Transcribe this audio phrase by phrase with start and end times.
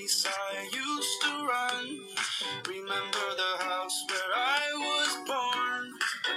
[0.00, 1.84] place I used to run.
[2.66, 5.84] Remember the house where I was born.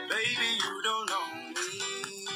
[0.09, 2.27] Baby, you don't know me.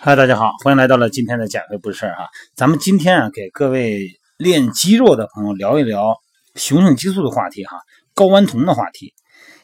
[0.00, 2.28] 嗨，大家好，欢迎来到了今天的减肥不是事儿哈。
[2.54, 6.14] 咱们今天啊，给各位练肌肉的朋友聊一聊
[6.54, 7.78] 雄性激素的话题哈，
[8.14, 9.12] 睾丸酮的话题。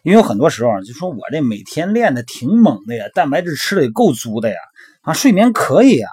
[0.02, 4.56] 因为有很多时候啊，就说我这每天练的挺猛的呀，蛋白质吃的也够足的呀，
[5.02, 6.08] 啊，睡眠可以呀，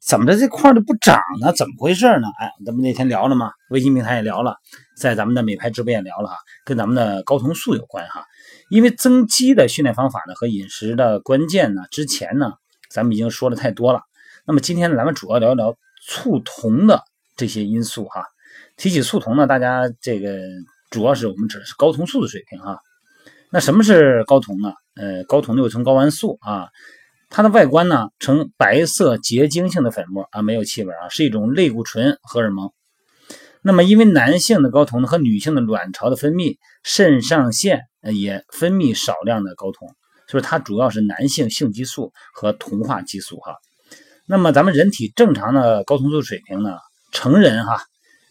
[0.00, 1.52] 怎么着这块儿就不长呢？
[1.52, 2.26] 怎么回事呢？
[2.38, 4.56] 哎，咱们那天聊了嘛，微信平台也聊了，
[4.96, 8.24] 在咱们的美拍直播也聊了哈，跟咱们的睾酮素有关哈。
[8.70, 12.52] 因为增肌的训练方法呢和饮食的关键呢，之前呢
[12.88, 14.00] 咱们已经说的太多了。
[14.46, 17.02] 那么今天，咱们主要聊一聊促酮的
[17.36, 18.24] 这些因素哈。
[18.76, 20.38] 提起促酮呢，大家这个
[20.90, 22.78] 主要是我们指的是睾酮素的水平哈。
[23.52, 24.72] 那什么是睾酮呢？
[24.94, 26.68] 呃，睾酮又称睾丸素啊，
[27.30, 32.70] 它的外观呢呈白色结晶性的粉末啊，没有气味啊，是一种类固醇荷尔蒙。
[33.62, 39.88] 那么因为男性的睾酮呢和女性的卵巢的分泌，肾上腺也分泌少量的睾酮，
[40.26, 43.56] 所以它主要是男性性激素和同化激素哈。
[44.26, 46.76] 那么咱们人体正常的睾酮素水平呢，
[47.12, 47.80] 成人哈，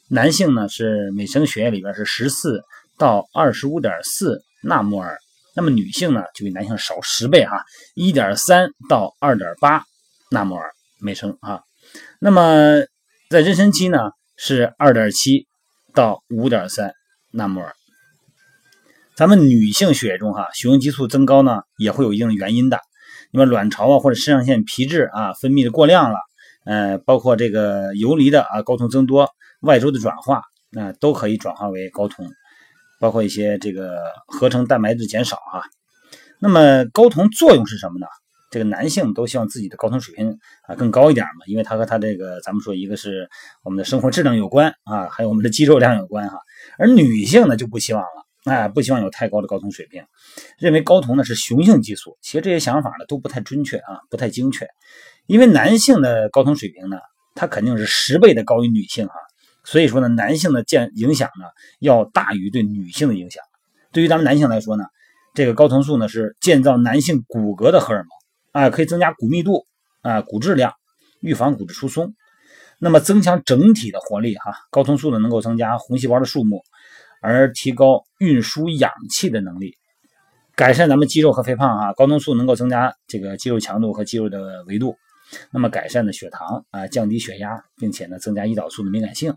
[0.10, 2.64] 男性呢是每升血液里边是十四
[2.98, 4.44] 到二十五点四。
[4.62, 5.18] 纳摩尔，
[5.60, 7.62] 那么女性呢就比男性少十倍哈，
[7.94, 9.84] 一点三到二点八
[10.32, 11.60] 纳摩尔每升啊。
[12.22, 12.78] 那么
[13.30, 14.00] 在妊娠期呢
[14.38, 15.48] 是二点七
[15.94, 16.94] 到五点三
[17.32, 17.76] 纳摩尔。
[19.18, 22.80] 咱们女性血液中哈雄激素增高呢也会有一定的原因的，
[23.34, 26.20] 那么卵巢啊或者肾上腺皮质啊分泌的过量了，
[26.64, 29.30] 呃，包括这个游离的啊睾酮增多，
[29.60, 32.26] 外周的转化那都可以转化为睾酮。
[33.00, 33.98] 包括一些这个
[34.28, 35.64] 合成蛋白质减少哈，
[36.40, 38.06] 那么睾酮作用是什么呢？
[38.52, 43.30] 这个男性都希望自己的睾酮水平啊更高一点嘛，因为它和它这个咱们说一个是
[43.64, 46.40] 我们的生活质量有关啊，还有我们的肌肉量有关哈。
[46.80, 50.04] 而女性呢就不希望了，哎，不希望有太高的睾酮水平，
[50.58, 52.18] 认为睾酮呢是雄性激素。
[52.22, 54.68] 其实这些想法呢都不太准确啊，不太精确，
[55.28, 56.98] 因为男性的睾酮水平呢，
[57.36, 59.14] 它肯定是十倍的高于女性哈。
[59.70, 61.46] 所以说呢，男性的健影响呢
[61.78, 63.44] 要大于对女性的影响。
[63.92, 64.86] 对于咱们男性来说呢，
[65.36, 69.68] 这个睾酮素呢是建造男性骨骼的荷尔蒙啊，可以增加骨密度
[70.02, 70.74] 啊、骨质量，
[71.22, 72.16] 预防骨质疏松。
[72.80, 76.64] 那么增强整体的活力哈，睾酮素呢能够增加红细胞的数目，
[77.22, 79.76] 而提高运输氧气的能力，
[80.56, 81.94] 改善咱们肌肉和肥胖啊。
[81.94, 84.98] 睾酮素能够增加这个肌肉强度和肌肉的维度，
[85.52, 89.32] 那么改善的血糖啊，降低血压，并且呢增加胰岛素的敏感性。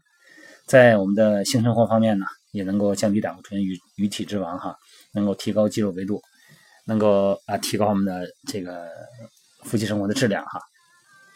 [0.66, 4.76] 在我们的性生活方面呢，也能够降低胆固醇与与体脂肪哈，
[5.12, 6.22] 能够提高肌肉维度，
[6.86, 8.88] 能够啊提高我们的这个
[9.64, 10.60] 夫妻生活的质量哈，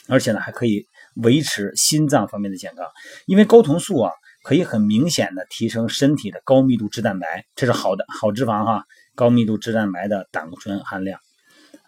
[0.09, 2.87] 而且呢还可以维持心脏方面的健康，
[3.27, 4.11] 因为睾酮素啊
[4.43, 11.21] 可以很明显的提升身体的高密度脂蛋白，这是好的好脂肪哈，高密度脂蛋白的胆固醇含量，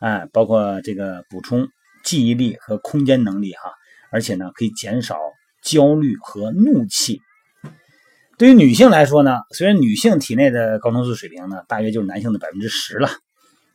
[0.00, 1.66] 哎，包括这个补充
[2.04, 3.72] 记忆力和空间能力哈，
[4.10, 5.18] 而且呢可以减少
[5.62, 7.22] 焦虑和怒气。
[8.38, 13.10] 对于女性来说呢，虽然女性体内的睾酮素水平呢，大约就是男性的百分之十了，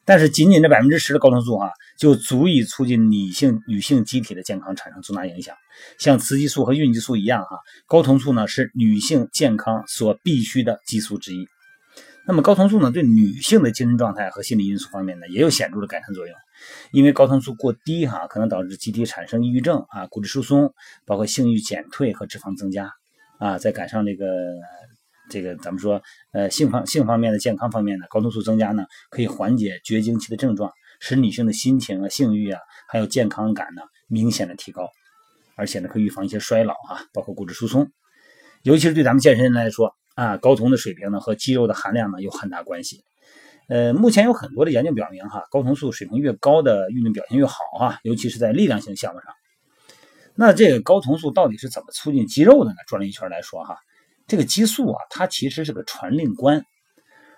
[0.05, 1.69] 但是仅仅这百分之十的睾酮素哈，
[1.99, 5.53] 就足以促进女性女性机体的健康产生重大影响。
[5.99, 7.57] 像雌激素和孕激素一样哈，
[7.89, 11.45] 睾酮素呢是女性健康所必需的激素之一。
[12.25, 16.33] 那么睾酮素呢，对女性的精神状态和心理因素方面呢，也有显著的改善作用。
[16.93, 20.73] 因为睾酮素过低哈，可能导致机体产生抑郁症啊、骨质疏松，
[21.05, 22.93] 包括性欲减退和脂肪增加。
[23.43, 24.25] 啊，再赶上这个
[25.29, 30.71] 这个，咱们说，呃，性方性方面的健康方面呢，睾酮素增加呢，可以缓解绝经期的症状，
[31.01, 34.89] 使女性的心情啊、性欲啊，还有健康感呢，明显的提高，
[35.57, 37.91] 而且呢，可以预防一些衰老啊，包括骨质疏松，
[38.61, 43.03] 尤其是对咱们健身人来说啊，睾酮的水平呢和肌肉的含量呢有很大关系。
[43.67, 49.33] 呃，目前有很多的研究表明哈，睾酮素水平越高的运动表现越好啊，尤其是在力量型项目上。
[50.35, 52.77] 那这个睾酮素到底是怎么促进肌肉的呢？
[52.87, 53.77] 转了一圈来说哈，
[54.27, 56.65] 这个激素啊，它其实是个传令官，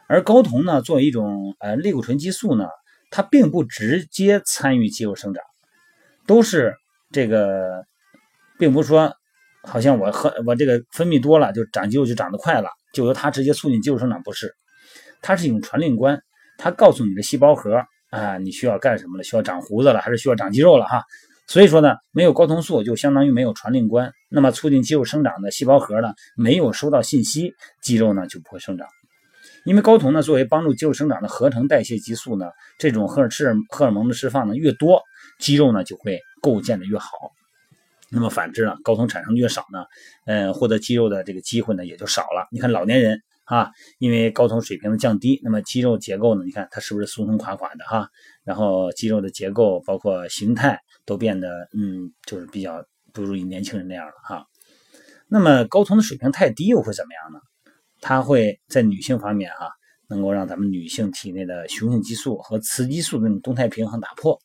[0.08, 2.68] 而睾酮呢，作为一种呃类固醇激素呢，
[3.12, 5.44] 它并不直接参与肌肉生长，
[6.26, 6.74] 都是
[7.12, 7.84] 这个，
[8.58, 9.14] 并不是说
[9.64, 14.56] 好像我喝我这个分泌多了就长肌肉就长得快了，就由它直接促进肌肉生长，不是，
[15.22, 16.22] 它是一种传令官，
[16.58, 19.24] 它告诉你的细胞核啊，你需要干什么了？
[19.26, 21.04] 需要长胡子了，还是需要长肌肉了哈？
[21.48, 27.54] 所以说呢，没有睾酮素就相当于没有传令官，那么促进肌肉生长的细胞核呢，没有收到信息，
[27.84, 28.88] 肌肉呢就不会生长。
[29.64, 32.48] 因为睾酮呢作为帮助肌肉生长的合成代谢激素呢，
[32.78, 35.02] 这种荷尔赤荷尔蒙的释放呢越多，
[35.40, 37.08] 肌肉呢就会构建的越好。
[38.12, 39.86] 那么反之呢，睾酮产生越少呢，
[40.26, 42.48] 嗯，获得肌肉的这个机会呢也就少了。
[42.52, 48.08] 你看老年人啊，因为睾酮水平的降低，那么肌肉结构呢，你看它是不是松松垮垮的哈？
[48.44, 54.46] 然后肌肉的结构包括形态都变得嗯，就是比较不如年轻人那样了哈。
[55.28, 57.40] 那么睾酮的水平太低又会怎么样呢？
[58.02, 59.72] 它会在女性方面哈，
[60.08, 64.40] 能够让咱们女性体内的雄性激素和雌激素的这种动态平衡打破。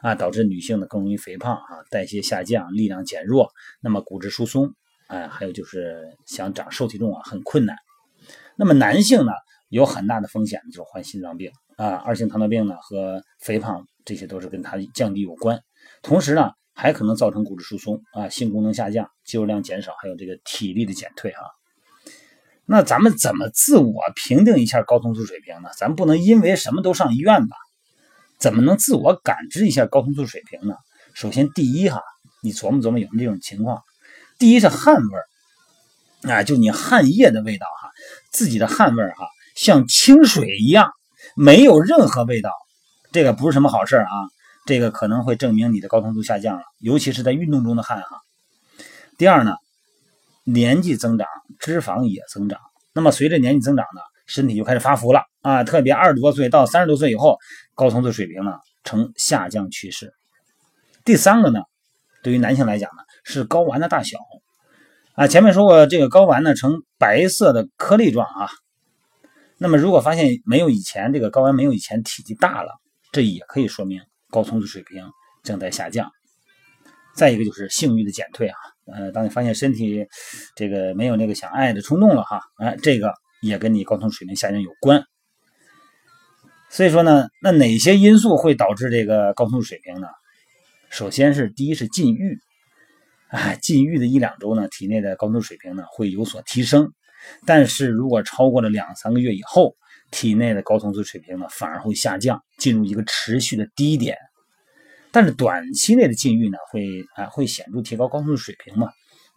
[0.00, 3.50] 啊，导致女性呢更容易肥胖啊，代谢下降，力量减弱，
[3.80, 4.74] 那么骨质疏松，
[5.06, 7.74] 哎，还有就是想长瘦体重啊很困难。
[8.54, 9.32] 那么男性呢
[9.70, 15.58] 有很大的风险，就是患心脏病啊，二型糖尿病呢和肥胖这些都是跟它降低有关。
[16.02, 21.40] 同时呢还可能造成骨质疏松啊，性功能下降，肌肉量减少，还有这个体力的减退啊。
[22.66, 25.68] 那咱们怎么自我评定一下睾酮素水平呢？
[25.76, 27.56] 咱不能因为什么都上医院吧？
[28.38, 30.74] 怎么能自我感知一下睾酮素水平呢？
[31.14, 32.02] 首先，第一哈，
[32.42, 33.82] 你琢磨琢磨有没有这种情况。
[34.38, 37.90] 第一是汗味儿，啊，就你汗液的味道哈，
[38.32, 40.90] 自己的汗味儿哈，像清水一样，
[41.36, 42.50] 没有任何味道，
[43.12, 44.33] 这个不是什么好事啊。
[44.64, 48.20] 这个可能会证明你的睾酮素下降了，尤其是在运动中的汗哈。
[49.18, 49.54] 第二呢，
[50.44, 51.28] 年纪增长，
[51.58, 52.60] 脂肪也增长。
[52.92, 54.00] 那么随着年纪增长呢？
[54.26, 55.64] 身体就开始发福了啊！
[55.64, 57.36] 特别二十多岁到三十多岁以后，
[57.76, 58.52] 睾酮素水平呢
[58.82, 60.14] 呈下降趋势。
[61.04, 61.60] 第三个呢，
[62.22, 64.16] 对于男性来讲呢，是睾丸的大小
[65.12, 65.26] 啊。
[65.26, 68.48] 前面说过，这个睾丸呢呈白色的颗粒状啊。
[69.58, 72.72] 那么如果发现没有以前这个睾丸没有以前体积大了，
[73.12, 74.00] 这也可以说明
[74.42, 75.04] 睾酮素水平
[75.42, 76.10] 正在下降。
[77.14, 78.56] 再一个就是性欲的减退啊，
[78.92, 80.06] 呃，当你发现身体
[80.56, 83.14] 这个没有那个想爱的冲动了哈，哎，这个。
[83.40, 85.04] 也跟你睾酮水平下降有关，
[86.70, 90.08] 所以说呢，那哪些因素会导致这个睾酮水平呢？
[90.88, 92.38] 首先是第一是禁欲，
[93.28, 96.90] 啊，禁欲的一两周呢，体内的睾酮水平呢会有所提升，
[97.44, 99.76] 但是如果超过了两三个月以后，
[100.10, 104.16] 体内的睾酮素水平呢反而会下降，进入一个持续的低点。
[105.14, 108.88] 但是短期内的禁欲呢，会啊会显著提高睾酮素水平嘛，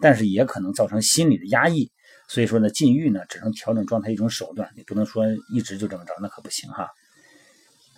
[0.01, 1.91] 但是也可能造成心理的压抑。
[2.27, 6.89] 所以说呢，禁欲呢只能调整状态一种手段，你不能说一直就这么着，那可不行哈。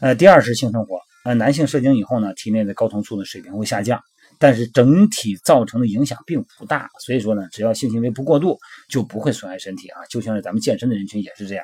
[0.02, 4.02] 呃，第二是性生活，呃，男性射精以后呢，体内的睾酮素的水平会下降，
[4.38, 6.90] 但是整体造成的影响并不大。
[7.00, 8.60] 所以说呢，只要性行为不过度，
[8.90, 10.02] 就不会损害身体啊。
[10.10, 11.64] 就像是咱们健身的人群也是这样，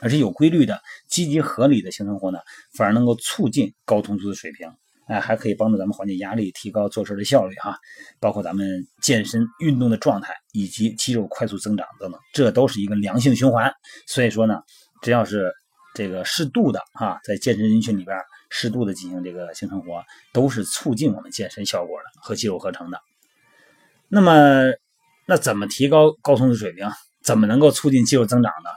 [0.00, 2.40] 而且有规律的、积极合理的性生活呢，
[2.76, 4.68] 反而能够促进睾酮素的水平。
[5.10, 7.76] 哎，还可以帮助咱们缓解压力，提高做事的效率哈，
[8.20, 13.72] 包括咱们健身运动的状态以及肌肉快速增长等等，这都是一个良性循环。
[14.06, 14.62] 所以说呢，
[15.02, 15.52] 只要是
[15.96, 18.16] 这个适度的哈，在健身人群里边
[18.50, 23.00] 适度的进行这个性生活，都是促进我们健身效果的和肌肉合成的。
[24.06, 24.62] 那么，
[25.26, 26.88] 那怎么提高睾酮的水平？
[27.24, 28.70] 怎么能够促进肌肉增长呢？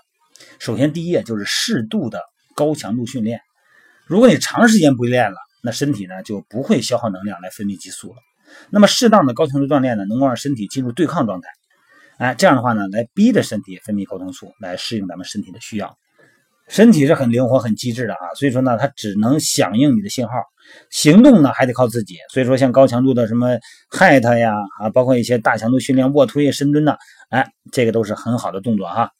[0.59, 2.19] 首先，第一就是适度的
[2.55, 3.39] 高强度训练。
[4.05, 8.17] 如果你长时间不练了，那身体呢就不会消耗能量来分泌激素了。
[8.69, 11.47] 那么适当的高强度锻炼呢，能够让身体进入对抗状态。
[12.17, 15.97] 哎，这样的话呢，来逼着身体分泌睾酮素，来适应咱们身体的需要。
[16.67, 20.33] 身体是很灵活、很机智的啊，所以说呢，它只能响应你的信号，
[20.89, 22.15] 行动呢还得靠自己。
[22.29, 23.57] 所以说，像高强度的什么
[23.91, 26.97] HIIT 呀啊，包括一些大强度训练、卧推、深蹲的，
[27.29, 29.11] 哎，这个都是很好的动作哈。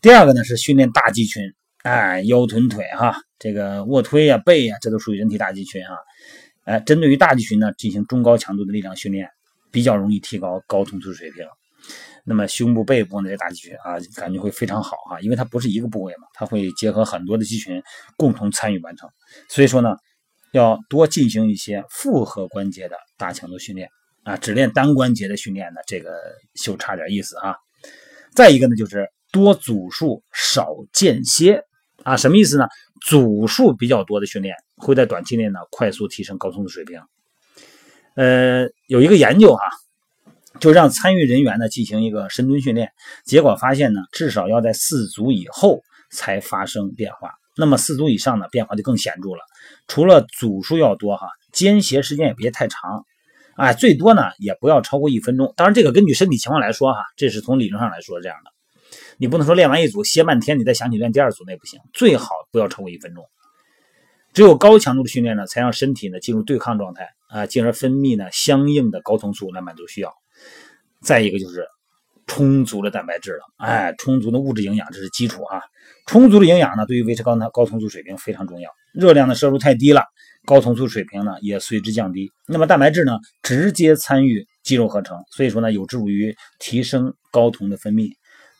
[0.00, 3.14] 第二个呢是训练大肌群，哎，腰臀腿哈。
[3.38, 5.96] 这个卧推呀、背呀，这都属于人体大肌群啊。
[6.64, 9.28] 哎，针对于大肌群呢，进行中高强度的力量训练，
[9.70, 11.46] 比较容易提高睾酮素水平。
[12.24, 17.82] 那么胸部、背部那些大肌群啊，感觉会非常好啊，因为它不是一个部位嘛，它会结合很多的肌群
[18.16, 19.08] 共同参与完成。
[19.48, 19.96] 所以说呢，
[20.52, 23.88] 要多进行一些复合关节的大强度训练
[24.24, 26.10] 啊，只练单关节的训练呢，这个
[26.60, 27.54] 就差点意思啊。
[28.34, 31.62] 再一个呢，就是多组数，少间歇。
[32.04, 32.66] 啊，什么意思呢？
[33.00, 37.00] 组数比较多的训练会在短期内呢快速提升睾酮素水平。
[38.14, 39.60] 呃，有一个研究哈，
[40.58, 42.90] 就让参与人员呢进行一个深蹲训练，
[43.24, 47.32] 结果发现呢，至少要在四组以后才发生变化。
[47.56, 49.40] 那么四组以上呢，变化就更显著了。
[49.86, 53.04] 除了组数要多哈，间歇时间也别太长，
[53.56, 55.52] 哎，最多呢也不要超过一分钟。
[55.56, 58.50] 当然，这个根据身体情况来说哈，这是从理论上来说这样的。
[59.20, 63.24] 你不能说练完一组歇半天，你再想起练第二组那不行，最好不要超过一分钟。
[64.32, 70.14] 只有高强度的训练呢，才让身体呢进入对抗状态啊，进而分泌呢相应的睾酮素来满足需要。
[71.02, 71.66] 再一个就是
[72.28, 75.62] 充足的蛋白质了，哎，充足的物质营养这是基础啊。
[76.06, 78.70] 充足的营养呢，对于维持高糖睾酮素水平非常重要。
[78.94, 80.04] 热量的摄入太低了，
[80.46, 82.30] 睾酮素水平呢也随之降低。
[82.46, 84.46] 那么蛋白质呢，直接参与。
[84.64, 88.10] 肌肉合成，所以说呢，有助于提升睾酮的分泌。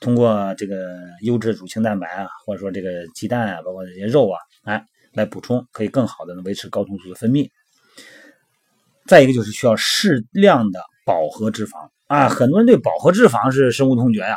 [0.01, 7.49] 通过这个优质乳清蛋白啊，或者说这个鸡蛋啊，包括这些肉啊，哎，来补充，可以更好的维持睾酮素的分泌。
[9.07, 14.37] 再一个就是需要适量的饱和脂肪啊，很多人对饱和脂肪是深恶痛绝呀。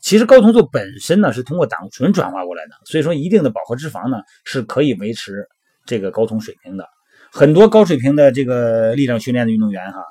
[0.00, 5.46] 其实睾酮素本身呢是通过胆固醇转化过来的，所以说一定的饱和脂肪呢是可以维持
[5.86, 6.86] 这个睾酮水平的。
[7.32, 10.02] 很多高水平的这个力量训练的运动员哈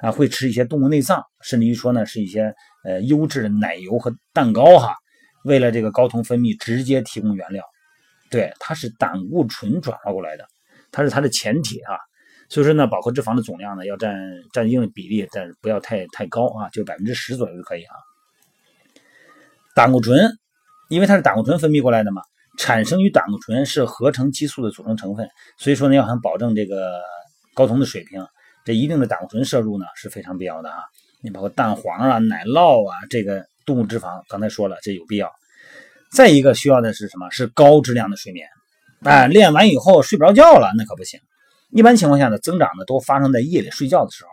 [0.00, 2.54] 啊会吃一些动物内脏，甚至于说呢是一些
[2.84, 4.94] 呃优质的奶油和蛋糕哈，
[5.44, 7.64] 为了这个睾酮分泌直接提供原料。
[8.30, 10.46] 对，它是胆固醇转化过来的，
[10.92, 11.96] 它是它的前提啊。
[12.48, 14.16] 所以说呢，饱和脂肪的总量呢要占
[14.52, 17.94] 占一定的比例，但不要太太高啊，就百分之十左右就可以啊。
[19.74, 20.36] 胆固醇，
[20.88, 22.22] 因为它是胆固醇分泌过来的嘛，
[22.58, 27.00] 产生于胆固醇是合成激素的组成成分，所以说呢，要想保证这个
[27.54, 28.26] 睾酮的水平，
[28.64, 30.82] 这一定的胆固醇摄入呢是非常必要的啊。
[31.22, 35.30] 你包括蛋黄啊、奶酪啊，这个动物脂肪，刚才说了，这有必要。
[36.12, 37.30] 再一个需要的是什么？
[37.30, 38.48] 是高质量的睡眠。
[39.02, 41.20] 哎，练完以后睡不着觉了，那可不行。
[41.70, 44.30] 一般情况下呢，增长呢都发生在夜里睡觉的时候，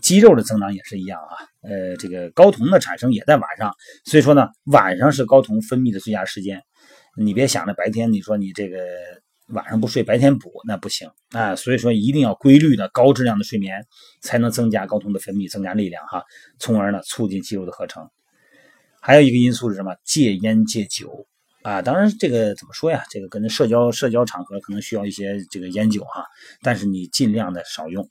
[0.00, 1.36] 肌肉的增长也是一样啊。
[1.62, 6.62] 呃，这个睾酮的产生也在晚上，所以说呢，晚上是睾酮分泌的最佳时间。
[7.16, 8.78] 你别想着白天，你说你这个
[9.48, 11.56] 晚上不睡，白天补那不行啊。
[11.56, 13.86] 所以说一定要规律的高质量的睡眠，
[14.20, 16.24] 才能增加睾酮的分泌，增加力量哈，
[16.58, 18.08] 从而呢促进肌肉的合成。
[19.00, 19.94] 还有一个因素是什么？
[20.04, 21.26] 戒烟戒酒。
[21.62, 23.04] 啊，当然，这个怎么说呀？
[23.10, 26.24] 这个跟社交社交场合可能需要一些这个烟酒哈，
[26.62, 28.08] 但是你尽量的少用。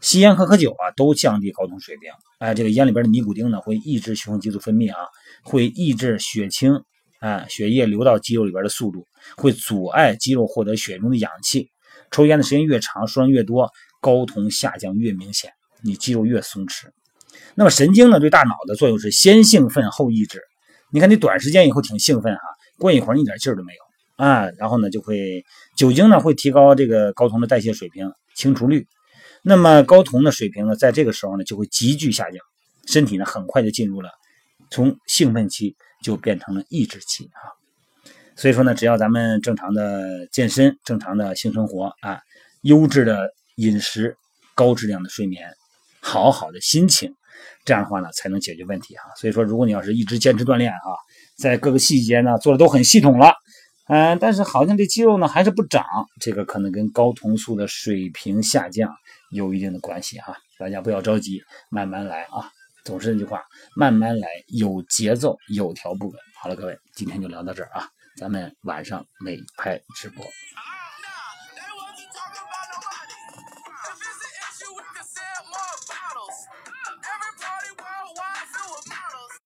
[0.00, 2.12] 吸烟和喝酒啊，都降低睾酮水平。
[2.38, 5.08] 哎，这个烟里边的尼古丁呢，会抑制雄激素分泌啊，
[5.42, 6.82] 会抑制血清
[7.22, 11.70] 啊血液流到肌肉里边的速度，会阻碍肌肉获得血中的氧气。
[12.10, 13.70] 抽烟的时间越长，数量越多，
[14.02, 15.52] 睾酮下降越明显，
[15.82, 16.86] 你肌肉越松弛。
[17.54, 20.42] 那么神经呢，对大脑的作用是先兴奋后抑制。
[20.90, 22.42] 你看你短时间以后挺兴奋哈。
[22.78, 25.44] 过一会儿一点劲儿都没有啊，然后呢就会
[25.76, 28.86] 酒精呢会提高这个睾酮的代谢水平、清除率，
[29.42, 32.34] 那么睾酮的水平呢在这个时候呢就会急剧下降，
[32.88, 34.10] 身体呢很快就进入了
[34.70, 37.40] 从兴奋期就变成了抑制期啊。
[38.36, 42.20] 所以说呢，只要咱们正常的健身、正常的性生活啊、
[42.62, 44.16] 优质的饮食、
[44.54, 45.48] 高质量的睡眠、
[46.00, 47.14] 好好的心情，
[47.64, 49.04] 这样的话呢才能解决问题哈。
[49.16, 50.96] 所以说，如果你要是一直坚持锻炼哈。
[51.34, 53.32] 在各个细节呢做的都很系统了，
[53.88, 55.82] 嗯，但是好像这肌肉呢还是不长，
[56.20, 58.94] 这个可能跟睾酮素的水平下降
[59.30, 60.36] 有一定的关系哈。
[60.58, 62.52] 大家不要着急，慢慢来啊。
[62.84, 63.42] 总是那句话，
[63.76, 66.18] 慢慢来，有节奏，有条不紊。
[66.40, 70.24] 好了，各位，今天就聊到这儿啊，咱们晚上美拍直播。